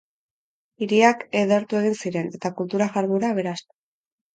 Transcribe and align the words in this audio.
Hiriak 0.85 1.21
edertu 1.43 1.79
egin 1.83 2.01
ziren, 2.03 2.35
eta 2.43 2.55
kultura-jarduera 2.59 3.35
aberastu. 3.41 3.83